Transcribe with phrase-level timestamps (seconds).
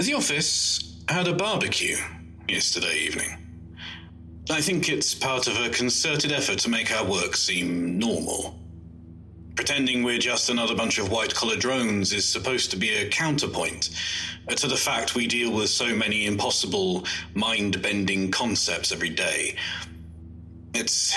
[0.00, 1.98] The office had a barbecue
[2.48, 3.36] yesterday evening.
[4.48, 8.58] I think it's part of a concerted effort to make our work seem normal.
[9.56, 13.90] Pretending we're just another bunch of white collar drones is supposed to be a counterpoint
[14.48, 17.04] to the fact we deal with so many impossible,
[17.34, 19.54] mind bending concepts every day.
[20.72, 21.14] It's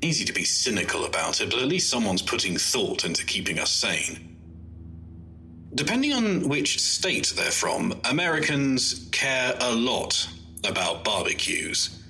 [0.00, 3.70] easy to be cynical about it, but at least someone's putting thought into keeping us
[3.70, 4.33] sane.
[5.74, 10.28] Depending on which state they're from, Americans care a lot
[10.62, 12.00] about barbecues.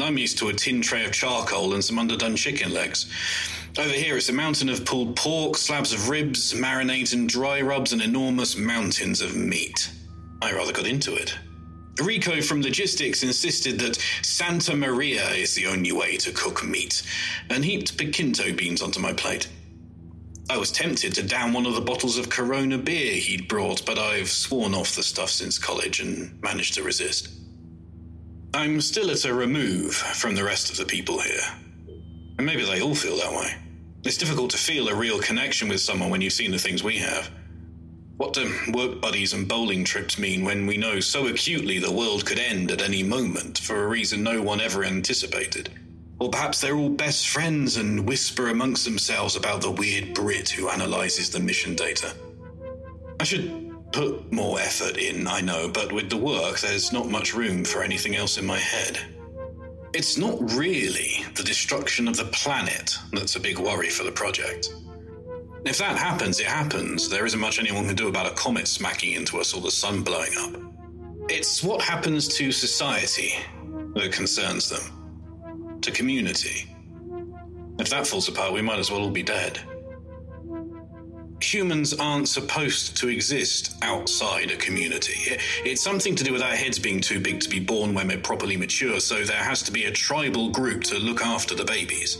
[0.00, 3.10] I'm used to a tin tray of charcoal and some underdone chicken legs.
[3.76, 7.92] Over here, it's a mountain of pulled pork, slabs of ribs, marinades and dry rubs,
[7.92, 9.90] and enormous mountains of meat.
[10.40, 11.36] I rather got into it.
[12.00, 17.02] Rico from Logistics insisted that Santa Maria is the only way to cook meat,
[17.50, 19.48] and heaped pinto beans onto my plate.
[20.48, 23.98] I was tempted to down one of the bottles of Corona beer he'd brought, but
[23.98, 27.28] I've sworn off the stuff since college and managed to resist.
[28.54, 31.42] I'm still at a remove from the rest of the people here.
[32.38, 33.56] And maybe they all feel that way.
[34.04, 36.96] It's difficult to feel a real connection with someone when you've seen the things we
[36.98, 37.28] have.
[38.16, 42.24] What do work buddies and bowling trips mean when we know so acutely the world
[42.24, 45.70] could end at any moment for a reason no one ever anticipated?
[46.18, 50.70] Or perhaps they're all best friends and whisper amongst themselves about the weird Brit who
[50.70, 52.14] analyzes the mission data.
[53.20, 57.34] I should put more effort in, I know, but with the work, there's not much
[57.34, 58.98] room for anything else in my head.
[59.92, 64.74] It's not really the destruction of the planet that's a big worry for the project.
[65.64, 67.08] If that happens, it happens.
[67.08, 70.02] There isn't much anyone can do about a comet smacking into us or the sun
[70.02, 70.60] blowing up.
[71.28, 73.34] It's what happens to society
[73.94, 74.95] that concerns them
[75.86, 76.68] to community.
[77.78, 79.60] If that falls apart, we might as well all be dead.
[81.40, 85.38] Humans aren't supposed to exist outside a community.
[85.64, 88.18] It's something to do with our heads being too big to be born when we're
[88.18, 92.18] properly mature, so there has to be a tribal group to look after the babies.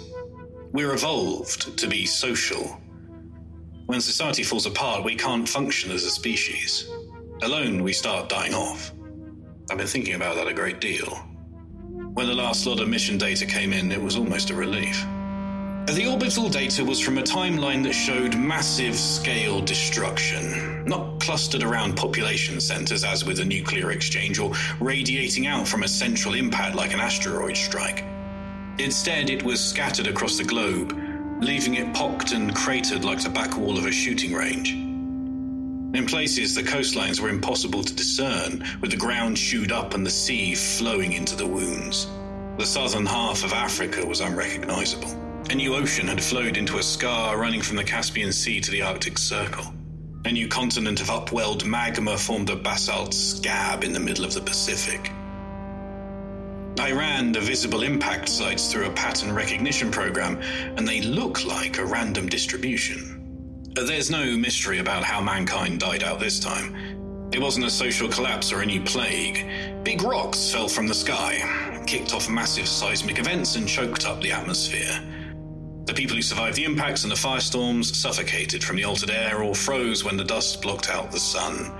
[0.72, 2.80] We're evolved to be social.
[3.86, 6.88] When society falls apart, we can't function as a species.
[7.42, 8.92] Alone, we start dying off.
[9.70, 11.18] I've been thinking about that a great deal.
[12.16, 15.04] When the last lot of mission data came in, it was almost a relief.
[15.84, 21.94] The orbital data was from a timeline that showed massive scale destruction, not clustered around
[21.94, 26.94] population centers as with a nuclear exchange or radiating out from a central impact like
[26.94, 28.02] an asteroid strike.
[28.78, 30.98] Instead, it was scattered across the globe,
[31.42, 34.85] leaving it pocked and cratered like the back wall of a shooting range.
[35.96, 40.10] In places, the coastlines were impossible to discern, with the ground chewed up and the
[40.10, 42.06] sea flowing into the wounds.
[42.58, 45.08] The southern half of Africa was unrecognizable.
[45.48, 48.82] A new ocean had flowed into a scar running from the Caspian Sea to the
[48.82, 49.72] Arctic Circle.
[50.26, 54.42] A new continent of upwelled magma formed a basalt scab in the middle of the
[54.42, 55.10] Pacific.
[56.78, 60.42] I ran the visible impact sites through a pattern recognition program,
[60.76, 63.15] and they look like a random distribution.
[63.84, 67.28] There's no mystery about how mankind died out this time.
[67.30, 69.46] It wasn't a social collapse or any plague.
[69.84, 74.32] Big rocks fell from the sky, kicked off massive seismic events, and choked up the
[74.32, 74.98] atmosphere.
[75.84, 79.54] The people who survived the impacts and the firestorms suffocated from the altered air or
[79.54, 81.70] froze when the dust blocked out the sun.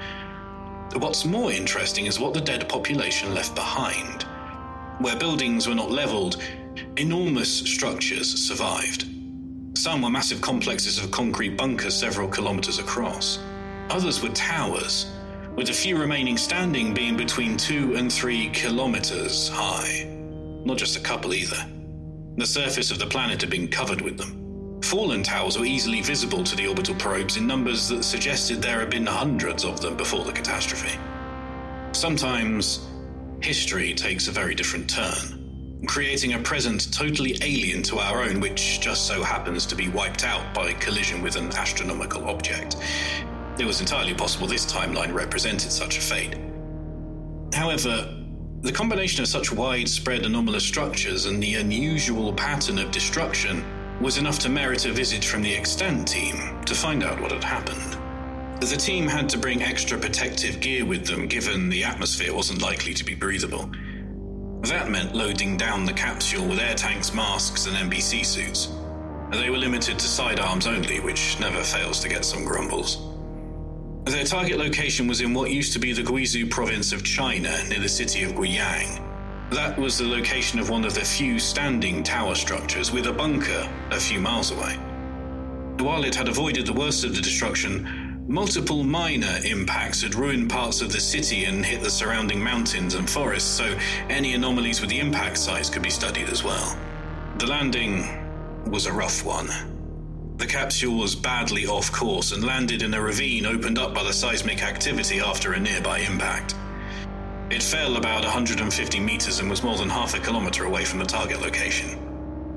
[0.96, 4.25] What's more interesting is what the dead population left behind.
[4.99, 6.42] Where buildings were not leveled,
[6.99, 9.15] enormous structures survived.
[9.76, 13.38] Some were massive complexes of concrete bunkers several kilometers across.
[13.90, 15.12] Others were towers,
[15.55, 20.06] with a few remaining standing being between two and three kilometers high.
[20.64, 21.62] Not just a couple either.
[22.38, 24.81] The surface of the planet had been covered with them.
[24.82, 28.88] Fallen towers were easily visible to the orbital probes in numbers that suggested there had
[28.88, 30.99] been hundreds of them before the catastrophe.
[31.93, 32.88] Sometimes,
[33.43, 35.45] history takes a very different turn,
[35.84, 40.25] creating a present totally alien to our own, which just so happens to be wiped
[40.25, 42.76] out by collision with an astronomical object.
[43.58, 46.37] It was entirely possible this timeline represented such a fate.
[47.52, 48.14] However,
[48.62, 53.64] the combination of such widespread anomalous structures and the unusual pattern of destruction
[54.00, 57.44] was enough to merit a visit from the extant team to find out what had
[57.44, 57.96] happened.
[58.61, 62.94] The team had to bring extra protective gear with them given the atmosphere wasn't likely
[62.94, 63.70] to be breathable.
[64.62, 68.72] That meant loading down the capsule with air tanks, masks, and NBC suits.
[69.32, 72.98] They were limited to sidearms only, which never fails to get some grumbles.
[74.04, 77.80] Their target location was in what used to be the Guizhou province of China, near
[77.80, 79.02] the city of Guiyang.
[79.50, 83.68] That was the location of one of the few standing tower structures, with a bunker
[83.90, 84.76] a few miles away.
[85.78, 90.81] While it had avoided the worst of the destruction, multiple minor impacts had ruined parts
[90.81, 93.76] of the city and hit the surrounding mountains and forests, so
[94.08, 96.76] any anomalies with the impact sites could be studied as well.
[97.38, 98.05] The landing
[98.70, 99.49] was a rough one.
[100.38, 104.12] The capsule was badly off course and landed in a ravine opened up by the
[104.12, 106.55] seismic activity after a nearby impact.
[107.49, 111.06] It fell about 150 meters and was more than half a kilometer away from the
[111.06, 112.05] target location.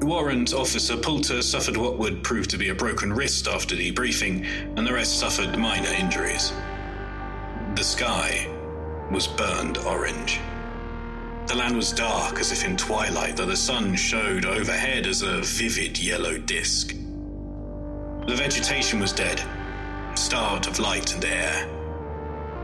[0.02, 4.46] Warrant Officer Poulter suffered what would prove to be a broken wrist after debriefing,
[4.78, 6.54] and the rest suffered minor injuries.
[7.76, 8.48] The sky
[9.12, 10.40] was burned orange.
[11.48, 15.42] The land was dark as if in twilight, though the sun showed overhead as a
[15.42, 16.96] vivid yellow disk.
[18.28, 19.44] The vegetation was dead,
[20.18, 21.79] starved of light and air.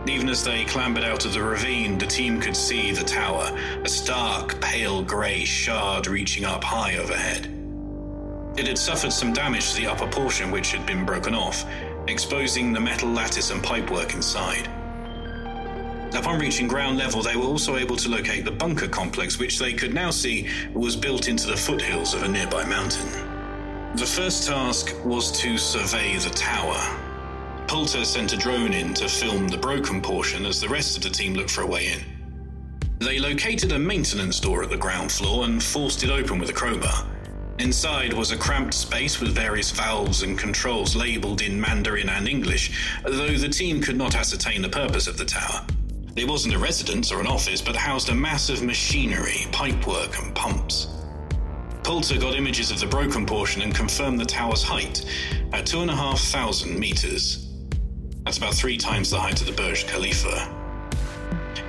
[0.07, 3.49] Even as they clambered out of the ravine, the team could see the tower,
[3.83, 7.51] a stark, pale grey shard reaching up high overhead.
[8.55, 11.65] It had suffered some damage to the upper portion, which had been broken off,
[12.07, 14.69] exposing the metal lattice and pipework inside.
[16.15, 19.73] Upon reaching ground level, they were also able to locate the bunker complex, which they
[19.73, 23.09] could now see was built into the foothills of a nearby mountain.
[23.95, 27.04] The first task was to survey the tower,
[27.75, 31.09] Poulter sent a drone in to film the broken portion as the rest of the
[31.09, 31.99] team looked for a way in.
[32.99, 36.53] They located a maintenance door at the ground floor and forced it open with a
[36.53, 37.05] crowbar.
[37.59, 43.01] Inside was a cramped space with various valves and controls labeled in Mandarin and English,
[43.03, 45.67] though the team could not ascertain the purpose of the tower.
[46.15, 50.33] It wasn't a residence or an office, but housed a mass of machinery, pipework, and
[50.33, 50.87] pumps.
[51.83, 55.03] Poulter got images of the broken portion and confirmed the tower's height
[55.51, 55.91] at two and
[58.25, 60.51] That's about three times the height of the Burj Khalifa.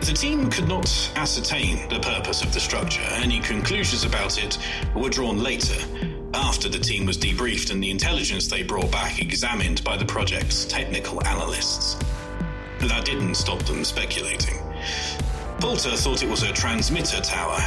[0.01, 3.03] The team could not ascertain the purpose of the structure.
[3.03, 4.57] Any conclusions about it
[4.95, 5.77] were drawn later,
[6.33, 10.65] after the team was debriefed and the intelligence they brought back examined by the project's
[10.65, 11.97] technical analysts.
[12.81, 14.57] That didn't stop them speculating.
[15.61, 17.59] Poulter thought it was a transmitter tower.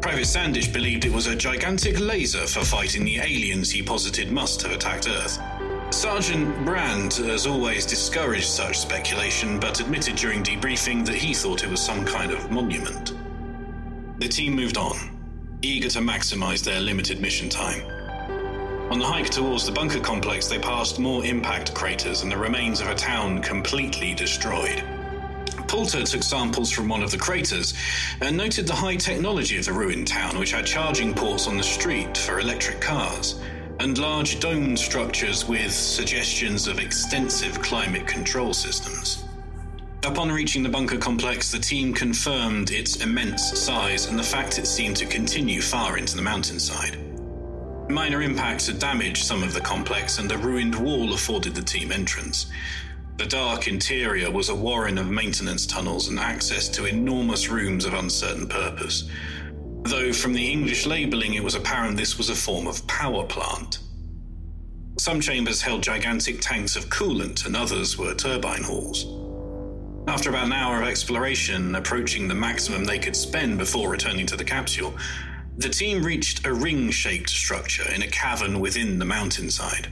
[0.00, 4.62] Private Sandish believed it was a gigantic laser for fighting the aliens he posited must
[4.62, 5.38] have attacked Earth.
[6.02, 11.70] Sergeant Brand has always discouraged such speculation, but admitted during debriefing that he thought it
[11.70, 13.14] was some kind of monument.
[14.18, 14.96] The team moved on,
[15.62, 17.82] eager to maximize their limited mission time.
[18.90, 22.80] On the hike towards the bunker complex, they passed more impact craters and the remains
[22.80, 24.82] of a town completely destroyed.
[25.68, 27.74] Poulter took samples from one of the craters
[28.20, 31.62] and noted the high technology of the ruined town, which had charging ports on the
[31.62, 33.40] street for electric cars
[33.80, 39.24] and large domed structures with suggestions of extensive climate control systems.
[40.04, 44.66] Upon reaching the bunker complex, the team confirmed its immense size and the fact it
[44.66, 46.98] seemed to continue far into the mountainside.
[47.88, 51.92] Minor impacts had damaged some of the complex, and a ruined wall afforded the team
[51.92, 52.46] entrance.
[53.18, 57.94] The dark interior was a warren of maintenance tunnels and access to enormous rooms of
[57.94, 59.08] uncertain purpose,
[59.84, 63.80] though from the English labelling it was apparent this was a form of power plant.
[64.98, 69.06] Some chambers held gigantic tanks of coolant, and others were turbine halls.
[70.06, 74.36] After about an hour of exploration, approaching the maximum they could spend before returning to
[74.36, 74.94] the capsule,
[75.56, 79.88] the team reached a ring shaped structure in a cavern within the mountainside.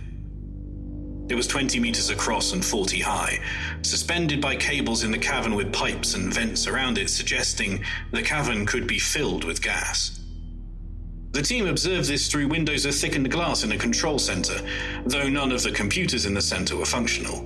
[1.30, 3.38] It was 20 meters across and 40 high,
[3.82, 8.66] suspended by cables in the cavern with pipes and vents around it, suggesting the cavern
[8.66, 10.20] could be filled with gas.
[11.30, 14.60] The team observed this through windows of thickened glass in a control center,
[15.06, 17.42] though none of the computers in the center were functional.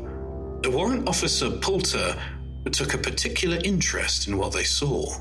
[0.63, 2.17] The warrant officer Poulter
[2.73, 5.15] took a particular interest in what they saw.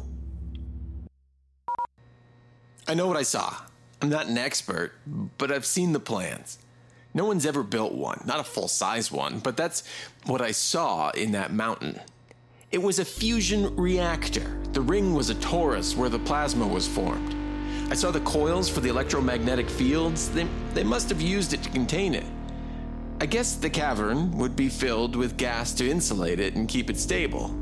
[2.87, 3.57] I know what I saw.
[4.01, 4.93] I'm not an expert,
[5.37, 6.59] but I've seen the plans.
[7.13, 9.83] No one's ever built one, not a full size one, but that's
[10.25, 11.99] what I saw in that mountain.
[12.71, 14.57] It was a fusion reactor.
[14.71, 17.35] The ring was a torus where the plasma was formed.
[17.91, 20.29] I saw the coils for the electromagnetic fields.
[20.29, 22.25] They, they must have used it to contain it.
[23.21, 26.97] I guess the cavern would be filled with gas to insulate it and keep it
[26.97, 27.55] stable.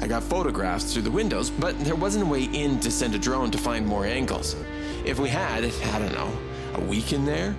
[0.00, 3.18] I got photographs through the windows, but there wasn't a way in to send a
[3.18, 4.56] drone to find more angles.
[5.04, 6.32] If we had, I don't know,
[6.74, 7.54] a week in there,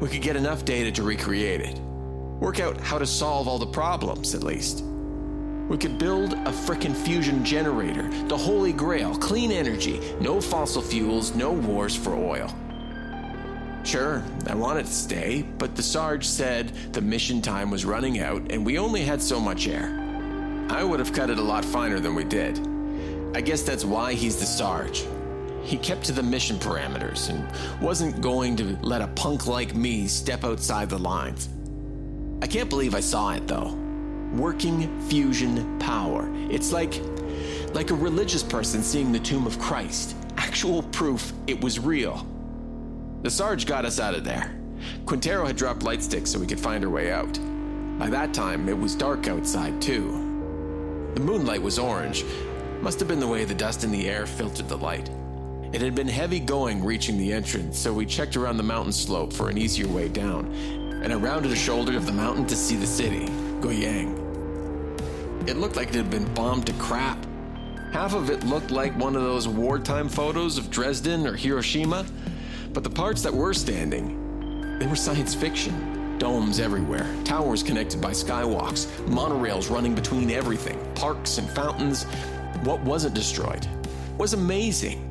[0.00, 1.78] we could get enough data to recreate it.
[2.40, 4.84] Work out how to solve all the problems, at least.
[5.68, 11.34] We could build a frickin' fusion generator, the holy grail, clean energy, no fossil fuels,
[11.34, 12.54] no wars for oil.
[13.84, 18.50] Sure, I wanted to stay, but the Sarge said the mission time was running out
[18.50, 20.02] and we only had so much air.
[20.68, 22.60] I would have cut it a lot finer than we did.
[23.34, 25.06] I guess that's why he's the Sarge.
[25.66, 30.06] He kept to the mission parameters and wasn't going to let a punk like me
[30.06, 31.48] step outside the lines.
[32.40, 33.74] I can't believe I saw it though.
[34.32, 36.30] Working fusion power.
[36.50, 37.02] It's like
[37.74, 40.16] like a religious person seeing the tomb of Christ.
[40.36, 42.24] Actual proof it was real.
[43.22, 44.56] The Sarge got us out of there.
[45.04, 47.40] Quintero had dropped light sticks so we could find our way out.
[47.98, 50.12] By that time, it was dark outside, too.
[51.14, 52.24] The moonlight was orange.
[52.82, 55.10] Must have been the way the dust in the air filtered the light.
[55.72, 59.32] It had been heavy going reaching the entrance, so we checked around the mountain slope
[59.32, 60.46] for an easier way down,
[61.02, 63.26] and I rounded a shoulder of the mountain to see the city,
[63.60, 64.16] Guiyang.
[65.48, 67.18] It looked like it had been bombed to crap.
[67.92, 72.06] Half of it looked like one of those wartime photos of Dresden or Hiroshima,
[72.72, 76.18] but the parts that were standing, they were science fiction.
[76.18, 82.04] Domes everywhere, towers connected by skywalks, monorails running between everything, parks and fountains.
[82.64, 83.66] What wasn't destroyed
[84.16, 85.05] was amazing.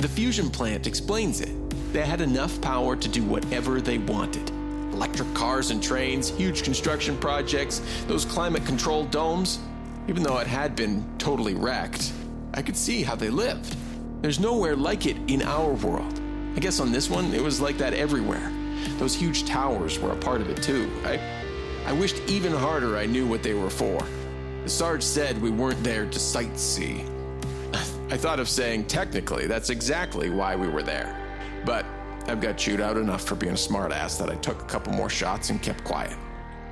[0.00, 1.52] The fusion plant explains it.
[1.92, 4.48] They had enough power to do whatever they wanted.
[4.94, 9.58] Electric cars and trains, huge construction projects, those climate controlled domes.
[10.08, 12.14] Even though it had been totally wrecked,
[12.54, 13.76] I could see how they lived.
[14.22, 16.18] There's nowhere like it in our world.
[16.56, 18.50] I guess on this one, it was like that everywhere.
[18.96, 20.90] Those huge towers were a part of it too.
[21.04, 21.20] I,
[21.84, 24.02] I wished even harder I knew what they were for.
[24.62, 27.06] The Sarge said we weren't there to sightsee.
[28.10, 31.16] I thought of saying, technically, that's exactly why we were there.
[31.64, 31.86] But
[32.26, 35.08] I've got chewed out enough for being a smartass that I took a couple more
[35.08, 36.16] shots and kept quiet.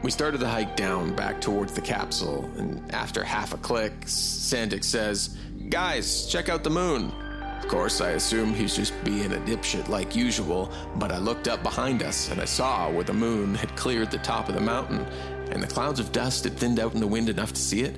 [0.02, 4.82] We started the hike down back towards the capsule, and after half a click, Sandic
[4.82, 5.36] says,
[5.68, 7.12] Guys, check out the moon.
[7.60, 11.62] Of course, I assumed he's just being a dipshit like usual, but I looked up
[11.62, 15.06] behind us and I saw where the moon had cleared the top of the mountain
[15.50, 17.96] and the clouds of dust had thinned out in the wind enough to see it.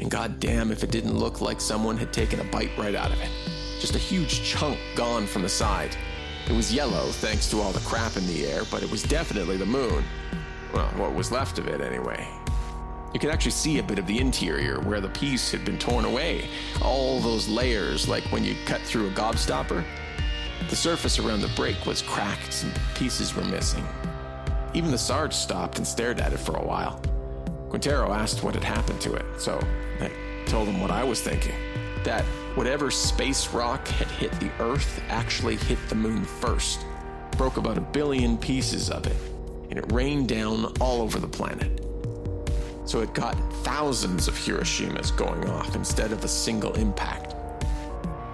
[0.00, 3.20] And goddamn if it didn't look like someone had taken a bite right out of
[3.20, 3.30] it.
[3.80, 5.96] Just a huge chunk gone from the side.
[6.48, 9.56] It was yellow thanks to all the crap in the air, but it was definitely
[9.56, 10.04] the moon.
[10.72, 12.28] Well, what was left of it anyway.
[13.12, 16.04] You could actually see a bit of the interior where the piece had been torn
[16.04, 16.48] away.
[16.82, 19.84] All those layers, like when you cut through a gobstopper.
[20.68, 23.86] The surface around the break was cracked and pieces were missing.
[24.74, 27.00] Even the Sarge stopped and stared at it for a while.
[27.70, 29.60] Quintero asked what had happened to it, so
[30.00, 30.10] I
[30.46, 31.54] told him what I was thinking.
[32.04, 36.84] That whatever space rock had hit the Earth actually hit the moon first,
[37.32, 39.16] broke about a billion pieces of it,
[39.70, 41.80] and it rained down all over the planet
[42.86, 47.34] so it got thousands of Hiroshimas going off instead of a single impact.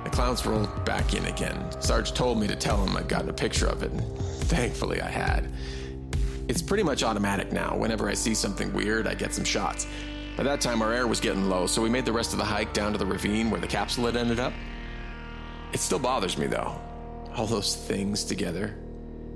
[0.05, 1.59] The clouds rolled back in again.
[1.81, 4.03] Sarge told me to tell him I'd gotten a picture of it, and
[4.45, 5.51] thankfully I had.
[6.49, 7.77] It's pretty much automatic now.
[7.77, 9.87] Whenever I see something weird, I get some shots.
[10.37, 12.45] By that time, our air was getting low, so we made the rest of the
[12.45, 14.53] hike down to the ravine where the capsule had ended up.
[15.73, 16.81] It still bothers me, though.
[17.37, 18.77] All those things together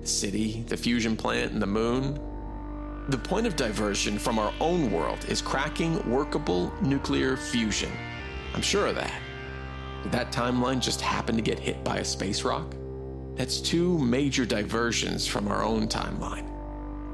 [0.01, 2.21] the city, the fusion plant, and the moon.
[3.09, 7.91] The point of diversion from our own world is cracking workable nuclear fusion.
[8.55, 9.13] I'm sure of that.
[10.03, 12.75] Did that timeline just happen to get hit by a space rock?
[13.35, 16.56] That's two major diversions from our own timeline.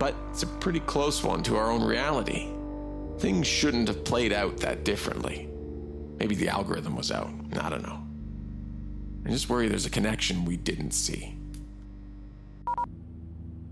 [0.02, 2.49] But it's a pretty close one to our own reality.
[3.21, 5.49] Things shouldn't have played out that differently.
[6.18, 7.30] Maybe the algorithm was out.
[7.61, 8.02] I don't know.
[9.25, 11.37] I just worry there's a connection we didn't see.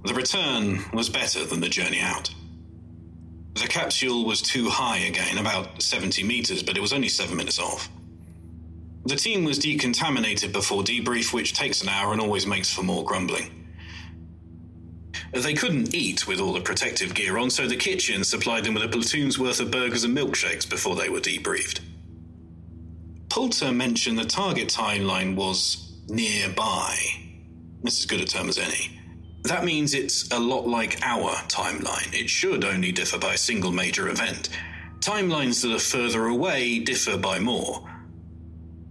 [0.04, 2.32] The return was better than the journey out.
[3.54, 7.58] The capsule was too high again, about 70 meters, but it was only seven minutes
[7.58, 7.90] off.
[9.04, 13.04] The team was decontaminated before debrief, which takes an hour and always makes for more
[13.04, 13.59] grumbling.
[15.32, 18.82] They couldn't eat with all the protective gear on, so the kitchen supplied them with
[18.82, 21.80] a platoon's worth of burgers and milkshakes before they were debriefed.
[23.28, 26.96] Poulter mentioned the target timeline was nearby.
[27.82, 28.98] That's as good a term as any.
[29.44, 32.12] That means it's a lot like our timeline.
[32.12, 34.50] It should only differ by a single major event.
[34.98, 37.88] Timelines that are further away differ by more.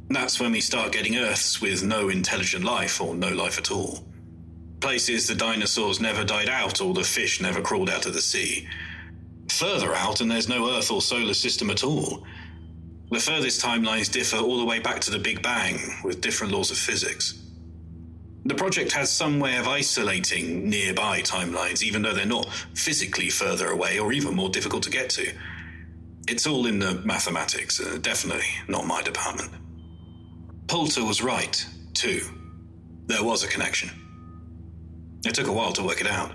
[0.10, 4.09] That's when we start getting Earths with no intelligent life or no life at all.
[4.79, 8.67] Places the dinosaurs never died out or the fish never crawled out of the sea.
[9.50, 12.25] Further out, and there's no Earth or solar system at all.
[13.12, 16.71] The furthest timelines differ all the way back to the Big Bang, with different laws
[16.71, 17.33] of physics.
[18.45, 23.67] The project has some way of isolating nearby timelines, even though they're not physically further
[23.69, 25.33] away or even more difficult to get to.
[26.27, 29.51] It's all in the mathematics, uh, definitely not my department.
[30.67, 32.21] Poulter was right, too.
[33.07, 33.89] There was a connection.
[35.26, 36.32] It took a while to work it out.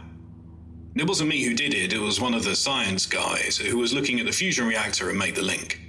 [0.97, 3.93] It wasn't me who did it, it was one of the science guys who was
[3.93, 5.81] looking at the fusion reactor and made the link.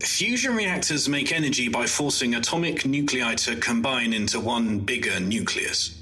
[0.00, 5.98] Fusion reactors make energy by forcing atomic nuclei to combine into one bigger nucleus.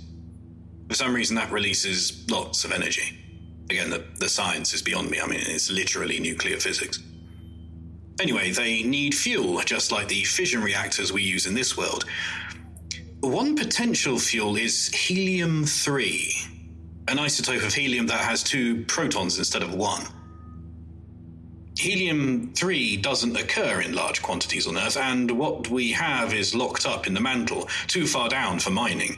[0.88, 3.18] For some reason, that releases lots of energy.
[3.70, 5.20] Again, the, the science is beyond me.
[5.20, 7.00] I mean, it's literally nuclear physics.
[8.20, 12.04] Anyway, they need fuel, just like the fission reactors we use in this world.
[13.20, 16.34] One potential fuel is helium 3,
[17.08, 20.06] an isotope of helium that has two protons instead of one.
[21.76, 26.86] Helium 3 doesn't occur in large quantities on Earth, and what we have is locked
[26.86, 29.16] up in the mantle, too far down for mining.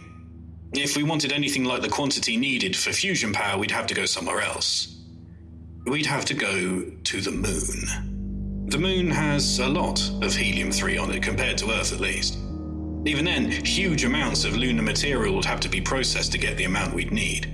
[0.73, 4.07] If we wanted anything like the quantity needed for fusion power, we'd have to go
[4.07, 4.97] somewhere else.
[5.85, 8.67] We'd have to go to the moon.
[8.71, 12.39] The moon has a lot of helium 3 on it, compared to Earth at least.
[13.07, 16.65] Even then, huge amounts of lunar material would have to be processed to get the
[16.65, 17.51] amount we'd need.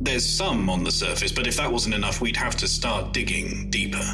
[0.00, 3.70] There's some on the surface, but if that wasn't enough, we'd have to start digging
[3.70, 4.04] deeper.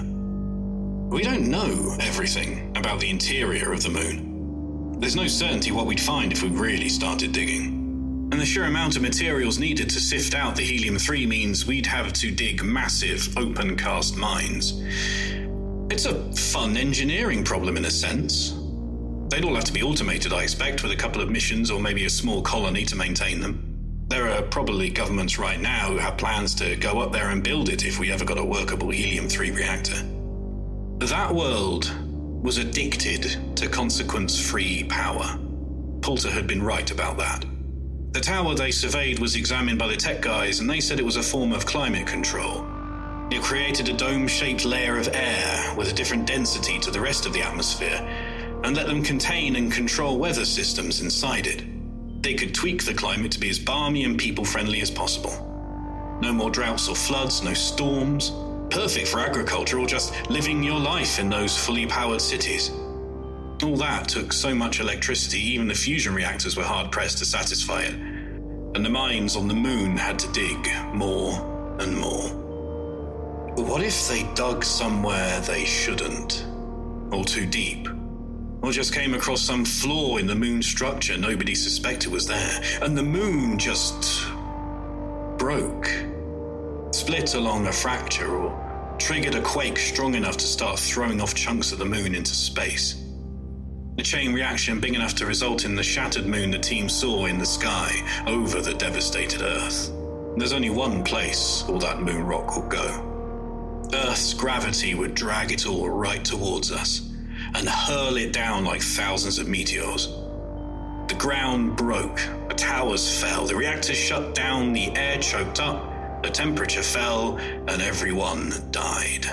[1.13, 5.01] We don't know everything about the interior of the moon.
[5.01, 8.29] There's no certainty what we'd find if we really started digging.
[8.31, 11.87] And the sheer amount of materials needed to sift out the helium 3 means we'd
[11.87, 14.81] have to dig massive open cast mines.
[15.91, 18.62] It's a fun engineering problem in a sense.
[19.33, 22.05] They'd all have to be automated, I expect, with a couple of missions or maybe
[22.05, 24.05] a small colony to maintain them.
[24.09, 27.71] There are probably governments right now who have plans to go up there and build
[27.71, 29.97] it if we ever got a workable helium 3 reactor.
[30.99, 31.91] That world
[32.45, 35.39] was addicted to consequence free power.
[36.03, 37.47] Poulter had been right about that.
[38.11, 41.17] The tower they surveyed was examined by the tech guys, and they said it was
[41.17, 42.67] a form of climate control.
[43.31, 47.25] It created a dome shaped layer of air with a different density to the rest
[47.25, 48.07] of the atmosphere,
[48.65, 51.65] and let them contain and control weather systems inside it.
[52.23, 55.49] They could tweak the climate to be as balmy and people friendly as possible.
[56.23, 58.33] No more droughts or floods, no storms.
[58.71, 62.71] Perfect for agriculture or just living your life in those fully powered cities.
[63.63, 67.83] All that took so much electricity, even the fusion reactors were hard pressed to satisfy
[67.83, 67.95] it.
[67.95, 72.29] And the mines on the moon had to dig more and more.
[73.57, 76.47] What if they dug somewhere they shouldn't?
[77.11, 77.89] Or too deep?
[78.63, 82.97] Or just came across some flaw in the moon structure nobody suspected was there, and
[82.97, 84.27] the moon just
[85.37, 85.91] broke,
[86.93, 91.73] split along a fracture, or triggered a quake strong enough to start throwing off chunks
[91.73, 93.05] of the moon into space.
[93.99, 97.39] A chain reaction big enough to result in the shattered moon the team saw in
[97.39, 97.93] the sky
[98.27, 99.91] over the devastated Earth.
[100.37, 103.89] There's only one place all that moon rock would go.
[103.93, 107.12] Earth's gravity would drag it all right towards us
[107.55, 110.09] and hurl it down like thousands of meteors.
[111.09, 116.31] The ground broke, the towers fell, the reactors shut down, the air choked up, the
[116.31, 119.27] temperature fell, and everyone died.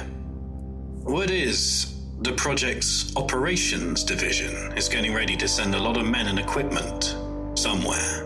[1.03, 6.27] What is the project's operations division is getting ready to send a lot of men
[6.27, 7.15] and equipment
[7.55, 8.25] somewhere.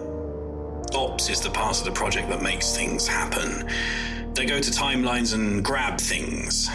[0.95, 3.67] Ops is the part of the project that makes things happen.
[4.33, 6.69] They They go to timelines and grab things,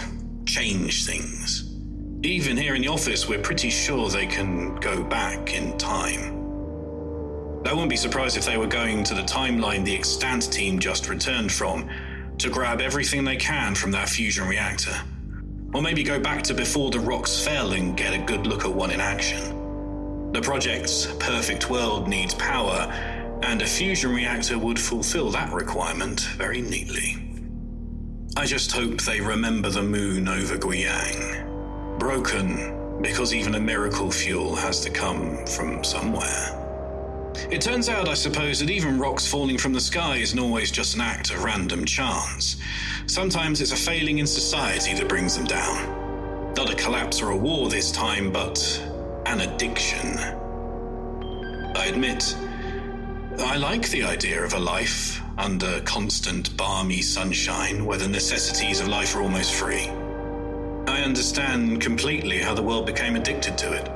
[0.47, 1.68] change things.
[2.25, 6.35] Even here in the office, we're pretty sure they can go back in time.
[7.65, 11.09] I wouldn't be surprised if they were going to the timeline the extant team just
[11.09, 11.89] returned from
[12.39, 14.97] to grab everything they can from that fusion reactor.
[15.73, 18.73] Or maybe go back to before the rocks fell and get a good look at
[18.73, 20.33] one in action.
[20.33, 22.91] The project's perfect world needs power,
[23.45, 27.17] and a fusion reactor would fulfill that requirement very neatly.
[28.37, 31.48] I just hope they remember the moon over Guiyang.
[31.99, 36.55] Broken because even a miracle fuel has to come from somewhere.
[37.51, 40.95] It turns out, I suppose, that even rocks falling from the sky isn't always just
[40.95, 42.57] an act of random chance.
[43.07, 46.55] Sometimes it's a failing in society that brings them down.
[46.55, 48.59] Not a collapse or a war this time, but
[49.27, 50.19] an addiction.
[51.77, 52.37] I admit,
[53.39, 58.89] I like the idea of a life under constant balmy sunshine where the necessities of
[58.89, 59.89] life are almost free.
[61.09, 63.87] Understand completely how the world became addicted to it.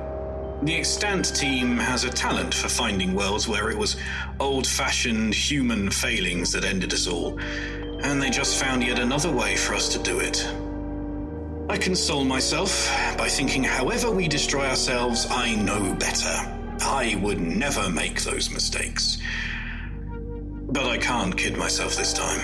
[0.64, 3.98] The extant team has a talent for finding worlds where it was
[4.40, 7.38] old fashioned human failings that ended us all,
[8.02, 10.48] and they just found yet another way for us to do it.
[11.68, 16.34] I console myself by thinking however we destroy ourselves, I know better.
[16.80, 19.18] I would never make those mistakes.
[20.08, 22.40] But I can't kid myself this time.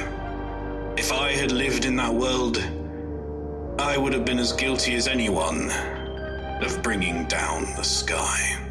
[0.99, 2.63] If I had lived in that world,
[3.89, 5.71] I would have been as guilty as anyone
[6.61, 8.68] of bringing down the sky.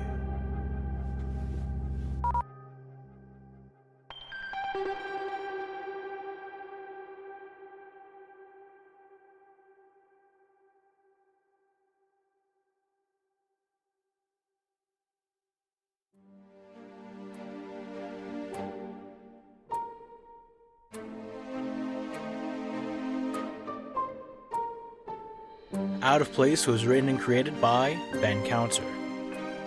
[26.17, 28.81] Out of Place was written and created by Ben Counter.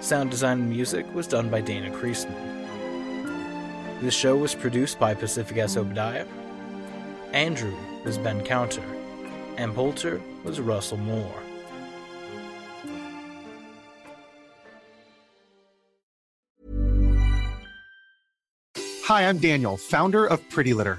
[0.00, 2.34] Sound design and music was done by Dana Creaseman.
[4.00, 5.76] This show was produced by Pacific S.
[5.76, 6.26] Obadiah.
[7.32, 8.82] Andrew was Ben Counter,
[9.58, 11.40] and Poulter was Russell Moore.
[19.04, 20.98] Hi, I'm Daniel, founder of Pretty Litter.